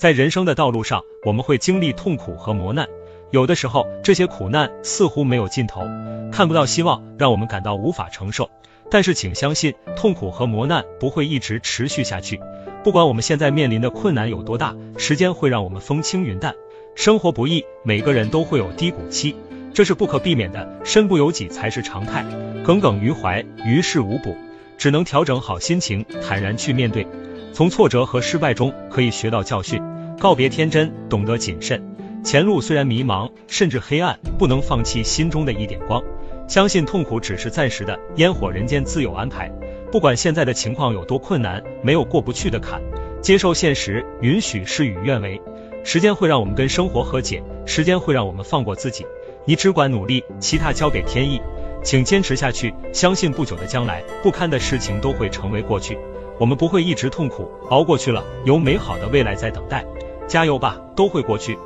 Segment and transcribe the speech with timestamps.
[0.00, 2.88] 在人生的道路上，我们会经历痛苦和磨难，
[3.32, 5.82] 有的时候这些苦难似乎没有尽头，
[6.32, 8.48] 看不到希望，让我们感到无法承受。
[8.90, 12.40] 但是请相信，痛苦和磨难不会一直持续下去。
[12.82, 16.54] 不管我们现在面临的困难有多大，时间会让我们风轻云淡。
[16.94, 19.36] 生活不易，每个人都会有低谷期，
[19.74, 22.24] 这是不可避免的，身不由己才是常态。
[22.64, 24.34] 耿耿于怀，于事无补，
[24.78, 27.06] 只能调整好心情，坦然去面对。
[27.52, 29.82] 从挫折和失败中可以学到教训，
[30.18, 31.82] 告别天真，懂得谨慎。
[32.22, 36.02] 前路虽然迷茫，甚至黑暗，不能放弃心中的一点光。
[36.48, 39.50] 相信痛苦只是暂时的，烟火人间自有安排。
[39.90, 42.80] 不管现在的情况有多困难，没有过不去的坎，
[43.20, 45.40] 接受现实，允许事与愿违。
[45.82, 49.06] 时间会让我们跟生活和解，时间会让我们放过自己。
[49.46, 51.40] 你只管努力，其他交给天意。
[51.82, 55.96] 请坚持下去，相信不久的将来，不堪的事情都会成为过去。
[56.40, 59.84] 我们不会一直痛苦，熬过去了，有美好的未来在等待。
[60.26, 61.58] 加油吧，都会过去。